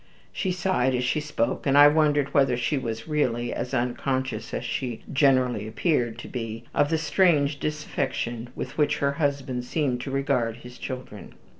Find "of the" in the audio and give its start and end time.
6.73-6.97